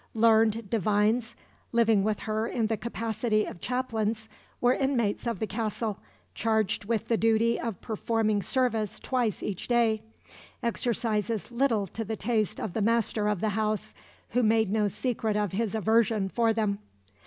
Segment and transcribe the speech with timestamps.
[0.15, 1.35] Learned divines,
[1.71, 4.27] living with her in the capacity of chaplains,
[4.59, 5.99] were inmates of the castle,
[6.33, 10.01] charged with the duty of performing service twice each day
[10.63, 13.93] exercises little to the taste of the master of the house,
[14.29, 16.79] who made no secret of his aversion for them.